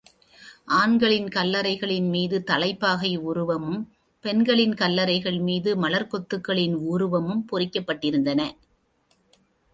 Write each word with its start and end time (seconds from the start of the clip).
ஆண்களின் 0.75 1.27
கல்லறைகளின் 1.27 2.07
மீது 2.09 2.43
தலைப்பாகை 2.43 3.17
உருவமும் 3.17 3.91
பெண்களின் 4.25 4.73
கல்லறைகள் 4.73 5.39
மீது 5.41 5.77
மலர்க் 5.77 6.11
கொத்துகளின் 6.13 6.73
உருவமும் 6.73 7.45
பொறிக்கப் 7.51 7.87
பட்டிருந்தன. 7.87 8.41